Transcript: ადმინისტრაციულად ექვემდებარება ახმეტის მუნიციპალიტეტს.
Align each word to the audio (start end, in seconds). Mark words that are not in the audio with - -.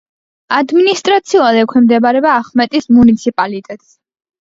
ადმინისტრაციულად 0.55 1.61
ექვემდებარება 1.65 2.35
ახმეტის 2.41 2.93
მუნიციპალიტეტს. 2.99 3.99